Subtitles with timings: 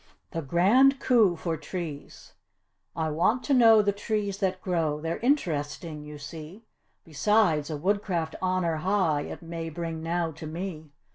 [0.31, 2.33] THE GRAND COUP FOR TREES
[2.95, 6.63] I want to know the trees that grow, they're interesting, you see;
[7.03, 10.89] Besides, a woodcraft honour high it may bring now to me.